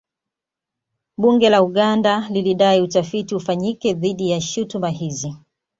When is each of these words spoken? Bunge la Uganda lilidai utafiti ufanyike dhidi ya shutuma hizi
Bunge 1.21 1.49
la 1.49 1.61
Uganda 1.63 2.27
lilidai 2.29 2.81
utafiti 2.81 3.35
ufanyike 3.35 3.93
dhidi 3.93 4.29
ya 4.29 4.41
shutuma 4.41 4.89
hizi 4.89 5.35